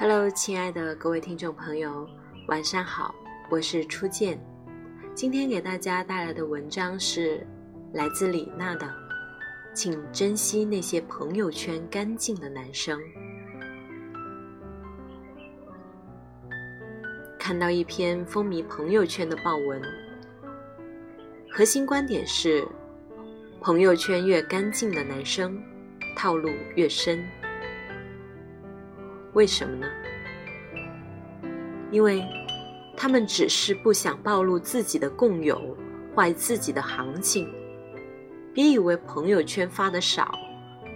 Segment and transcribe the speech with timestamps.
[0.00, 2.08] Hello，亲爱的各位听众朋友，
[2.46, 3.14] 晚上好，
[3.50, 4.40] 我是初见。
[5.14, 7.46] 今天给大家带来的文章是
[7.92, 8.90] 来自李娜的，
[9.74, 12.98] 请珍惜那些朋友圈干净的男生。
[17.38, 19.82] 看到一篇风靡朋友圈的报文，
[21.50, 22.66] 核心观点是：
[23.60, 25.62] 朋友圈越干净的男生，
[26.16, 27.22] 套路越深。
[29.32, 29.86] 为什么呢？
[31.90, 32.24] 因为
[32.96, 35.76] 他们只是不想暴露自己的共有，
[36.14, 37.48] 坏自己的行情。
[38.52, 40.34] 别以为朋友圈发的少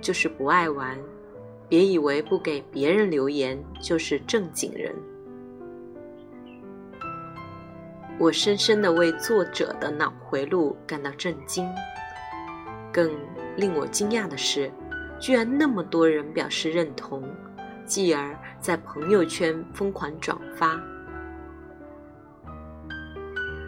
[0.00, 0.98] 就是不爱玩，
[1.68, 4.94] 别以为不给别人留言就是正经人。
[8.18, 11.68] 我深深的为作者的脑回路感到震惊。
[12.92, 13.10] 更
[13.56, 14.70] 令我惊讶的是，
[15.18, 17.24] 居然那么多人表示认同。
[17.86, 20.80] 继而在朋友圈疯狂转发。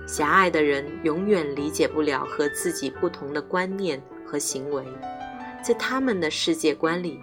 [0.07, 4.85] 狭隘的人永远理解不了和自己不同的观念和行为，
[5.63, 7.21] 在他们的世界观里，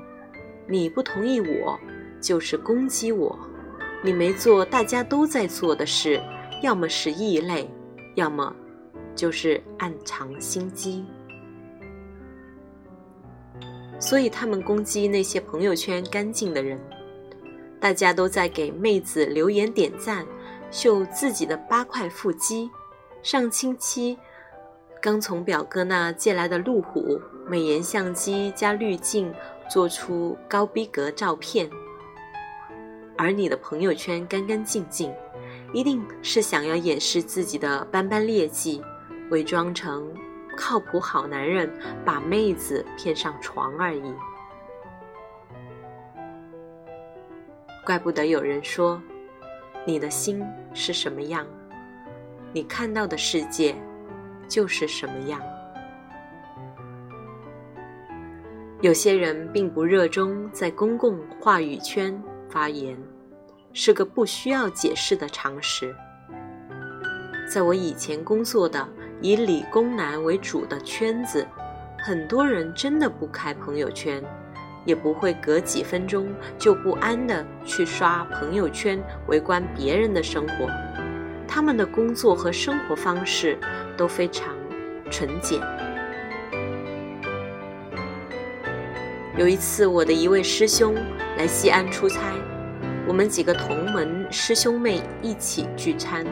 [0.67, 1.79] 你不同意我
[2.19, 3.39] 就是攻击我，
[4.01, 6.21] 你没做大家都在做的事，
[6.61, 7.69] 要么是异类，
[8.15, 8.53] 要么
[9.15, 11.05] 就是暗藏心机。
[13.99, 16.79] 所以他们攻击那些朋友圈干净的人，
[17.79, 20.25] 大家都在给妹子留言点赞，
[20.71, 22.69] 秀自己的八块腹肌。
[23.21, 24.17] 上星期
[25.01, 29.33] 刚从表哥那借来的路虎美颜相机加滤镜，
[29.69, 31.69] 做出高逼格照片。
[33.17, 35.13] 而你的朋友圈干干净净，
[35.71, 38.81] 一定是想要掩饰自己的斑斑劣迹，
[39.29, 40.11] 伪装成。
[40.55, 41.69] 靠谱好男人
[42.05, 44.13] 把妹子骗上床而已，
[47.85, 49.01] 怪不得有人说，
[49.85, 51.45] 你的心是什么样，
[52.53, 53.75] 你看到的世界
[54.47, 55.39] 就是什么样。
[58.81, 62.97] 有些人并不热衷在公共话语圈发言，
[63.73, 65.95] 是个不需要解释的常识。
[67.51, 68.87] 在我以前工作的。
[69.23, 71.47] 以理工男为主的圈子，
[71.97, 74.21] 很多人真的不开朋友圈，
[74.83, 80.67] 也不会隔几分钟就不安的去刷朋友圈围观别人的生活。
[81.47, 83.57] 他们的工作和生活方式
[83.95, 84.53] 都非常
[85.09, 85.61] 纯简。
[89.37, 90.93] 有一次，我的一位师兄
[91.37, 92.33] 来西安出差，
[93.07, 96.25] 我们几个同门师兄妹一起聚餐。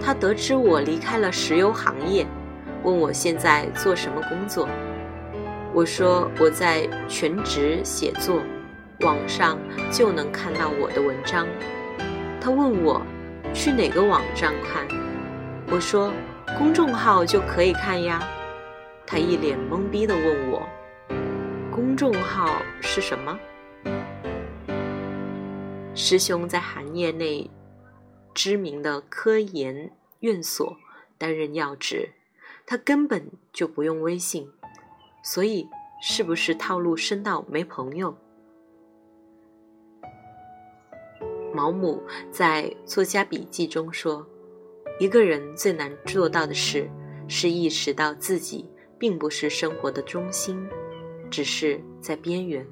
[0.00, 2.26] 他得知我离开了石油行业，
[2.82, 4.68] 问我现在做什么工作。
[5.72, 8.40] 我说我在全职写作，
[9.00, 9.58] 网上
[9.90, 11.46] 就能看到我的文章。
[12.40, 13.02] 他问我
[13.52, 14.86] 去哪个网站看，
[15.70, 16.12] 我说
[16.56, 18.22] 公众号就可以看呀。
[19.06, 20.62] 他一脸懵逼地问我，
[21.70, 23.38] 公众号是什么？
[25.94, 27.50] 师兄在行业内。
[28.36, 30.76] 知名的科研院所
[31.16, 32.10] 担任要职，
[32.66, 34.52] 他根本就不用微信，
[35.24, 35.66] 所以
[36.02, 38.14] 是不是套路深到没朋友？
[41.54, 44.26] 毛姆在《作家笔记》中说
[45.00, 46.90] ：“一个人最难做到的事，
[47.26, 48.68] 是意识到自己
[48.98, 50.62] 并不是生活的中心，
[51.30, 52.66] 只是在边缘。”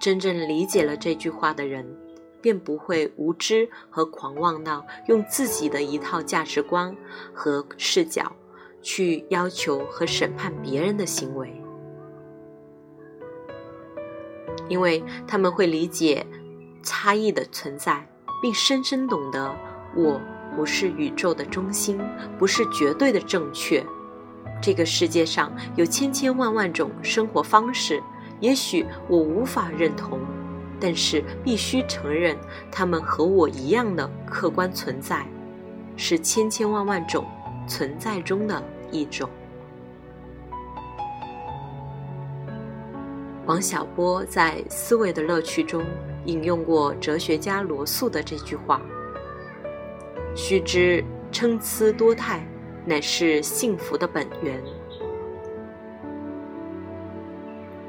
[0.00, 2.07] 真正理解了这句话的人。
[2.40, 6.96] 便不会无知和狂妄到用自己的一套价值观
[7.32, 8.32] 和视角
[8.80, 11.52] 去要求和审判别人的行为，
[14.68, 16.26] 因为他们会理解
[16.82, 18.08] 差异的存在，
[18.40, 19.54] 并深深懂得
[19.96, 20.20] 我
[20.54, 22.00] 不是宇宙的中心，
[22.38, 23.84] 不是绝对的正确。
[24.60, 28.02] 这个世界上有千千万万种生活方式，
[28.40, 30.20] 也许我无法认同。
[30.80, 32.36] 但是必须承认，
[32.70, 35.26] 他们和我一样的客观存在，
[35.96, 37.24] 是千千万万种
[37.66, 39.28] 存在中的一种。
[43.46, 45.82] 王小波在《思维的乐趣》中
[46.26, 48.80] 引用过哲学家罗素的这句话
[50.36, 51.02] ：“须知
[51.32, 52.46] 参差多态，
[52.84, 54.62] 乃是幸福的本源。”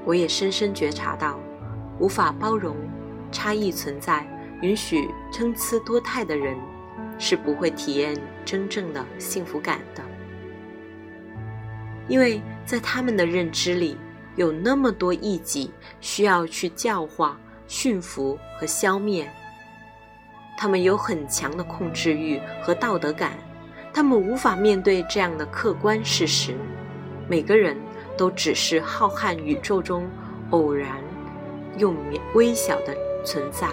[0.05, 1.37] 我也深深觉察到。
[1.99, 2.75] 无法包容
[3.31, 4.25] 差异存在、
[4.61, 6.57] 允许参差多态的人，
[7.17, 10.03] 是不会体验真正的幸福感的。
[12.07, 13.95] 因为在他们的认知里，
[14.35, 17.37] 有那么多异己需要去教化、
[17.67, 19.29] 驯服和消灭。
[20.57, 23.33] 他们有很强的控制欲和道德感，
[23.93, 26.55] 他们无法面对这样的客观事实：
[27.27, 27.77] 每个人
[28.17, 30.09] 都只是浩瀚宇宙中
[30.49, 30.97] 偶然
[31.77, 31.93] 又
[32.33, 33.67] 微小的存在。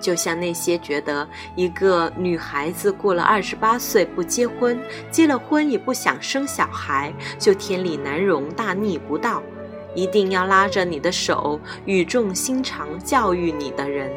[0.00, 4.76] 就像那些觉得一个女孩子过了二十八岁不结婚，
[5.12, 9.40] 结了婚也不想生小孩，就天理难容、大逆不道，
[9.94, 14.10] 一定要拉着你的手，语重心长教育你的人，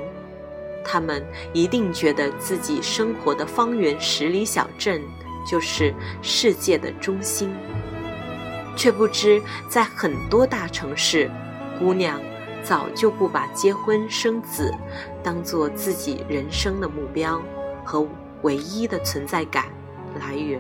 [0.84, 1.24] 他们
[1.54, 5.00] 一定觉得自己生活的方圆十里小镇
[5.48, 5.94] 就是
[6.24, 7.54] 世界的中心，
[8.76, 11.30] 却不知在很多大城市，
[11.80, 12.20] 姑娘。
[12.64, 14.74] 早就不把结婚生子
[15.22, 17.40] 当做自己人生的目标
[17.84, 18.08] 和
[18.42, 19.66] 唯一的存在感
[20.20, 20.60] 来源。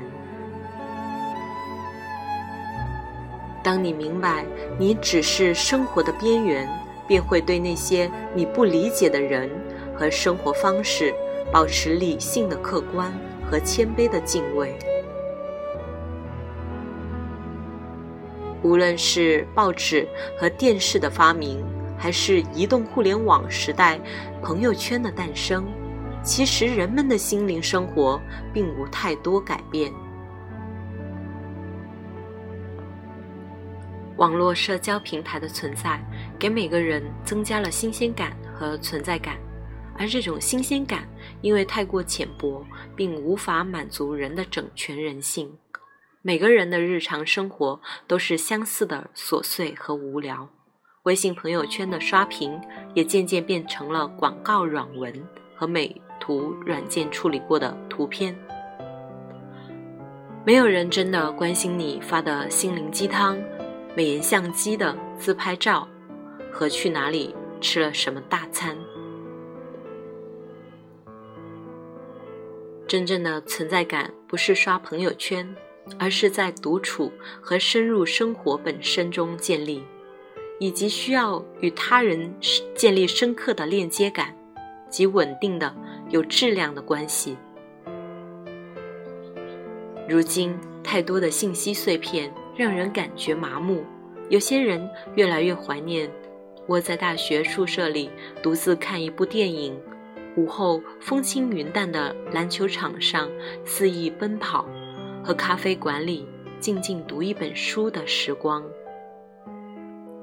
[3.63, 4.45] 当你明白
[4.77, 6.69] 你只是生活的边缘，
[7.07, 9.50] 便会对那些你不理解的人
[9.97, 11.11] 和生活方式
[11.51, 13.11] 保持理性的客观
[13.50, 14.77] 和谦卑的敬畏。
[18.65, 20.07] 无论是报纸
[20.39, 21.63] 和电视的发明。
[21.97, 23.97] 还是移动互联网时代，
[24.44, 25.65] 朋友圈的诞生，
[26.21, 28.21] 其实人们的心灵生活
[28.53, 29.91] 并无太多改变。
[34.17, 36.03] 网络社交平台的存在，
[36.38, 39.38] 给每个人增加了新鲜感和存在感，
[39.97, 41.07] 而这种新鲜感
[41.39, 42.63] 因为太过浅薄，
[42.94, 45.50] 并无法满足人的整全人性。
[46.27, 50.50] 每个人的日常生活都是相似的琐碎和无聊。
[51.04, 52.60] 微信朋友圈的刷屏
[52.95, 55.13] 也渐渐变成了广告软文
[55.56, 58.36] 和美图软件处理过的图片。
[60.44, 63.38] 没有人真的关心你发的心灵鸡汤、
[63.95, 65.88] 美颜相机的自拍照
[66.51, 68.75] 和去哪里吃了什么大餐。
[72.88, 75.56] 真正的存在感不是刷朋友圈，
[75.97, 77.11] 而是在独处
[77.41, 79.83] 和深入生活本身中建立。
[80.57, 82.33] 以及需要与他人
[82.73, 84.33] 建立深刻的链接感
[84.89, 85.75] 及稳定的、
[86.09, 87.35] 有质量的关系。
[90.07, 93.83] 如今，太多的信息碎片让人感觉麻木，
[94.29, 96.09] 有些人越来越怀念
[96.67, 98.09] 窝在大学宿舍里
[98.41, 99.77] 独自看一部电影，
[100.37, 103.29] 午后风轻云淡的篮球场上
[103.65, 104.65] 肆意奔跑，
[105.25, 106.24] 和咖啡馆里
[106.60, 108.63] 静静读一本书的时光。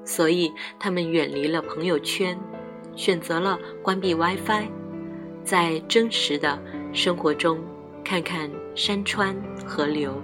[0.05, 2.39] 所以，他们远离了朋友圈，
[2.95, 4.69] 选择了关闭 WiFi，
[5.43, 6.57] 在真实的
[6.93, 7.59] 生活中
[8.05, 9.35] 看看山川
[9.67, 10.23] 河流，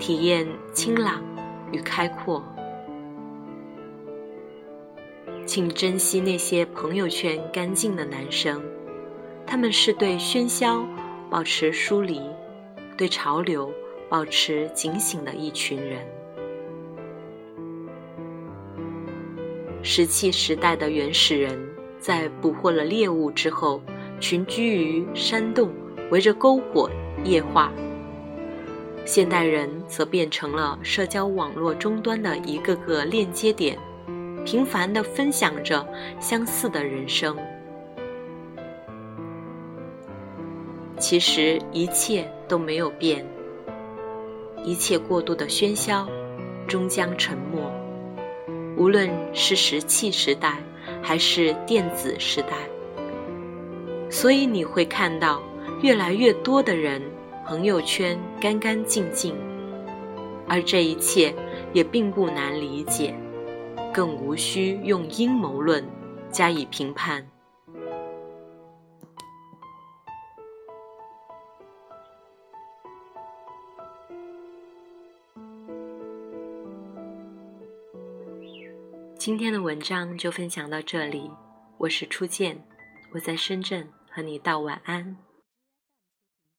[0.00, 1.22] 体验清朗
[1.70, 2.42] 与开阔。
[5.44, 8.60] 请珍惜那些朋友圈干净的男生，
[9.46, 10.84] 他们是对喧嚣
[11.30, 12.20] 保持疏离，
[12.96, 13.72] 对潮流
[14.08, 16.06] 保持警醒的一群人。
[19.82, 21.58] 石器时代的原始人
[21.98, 23.80] 在捕获了猎物之后，
[24.18, 25.70] 群居于山洞，
[26.10, 26.90] 围着篝火
[27.24, 27.72] 夜话。
[29.04, 33.78] 现代人则变成了社交网络终端的一个个链接点，
[34.44, 35.86] 频繁地分享着
[36.18, 37.36] 相似的人生。
[40.98, 43.24] 其实一切都没有变，
[44.64, 46.08] 一切过度的喧嚣，
[46.66, 47.70] 终将沉默。
[48.76, 50.58] 无论是石器时代，
[51.02, 52.56] 还是电子时代，
[54.10, 55.42] 所以你会看到
[55.82, 57.00] 越来越多的人
[57.46, 59.34] 朋友圈干干净净，
[60.46, 61.34] 而这一切
[61.72, 63.14] 也并不难理解，
[63.94, 65.82] 更无需用阴谋论
[66.30, 67.26] 加以评判。
[79.26, 81.28] 今天的文章就分享到这里，
[81.78, 82.64] 我是初见，
[83.10, 85.16] 我在深圳和你道晚安。